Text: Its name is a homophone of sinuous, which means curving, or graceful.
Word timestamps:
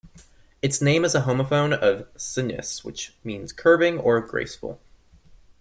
Its 0.63 0.81
name 0.81 1.05
is 1.05 1.13
a 1.13 1.25
homophone 1.25 1.71
of 1.77 2.07
sinuous, 2.19 2.83
which 2.83 3.15
means 3.23 3.53
curving, 3.53 3.99
or 3.99 4.19
graceful. 4.19 4.81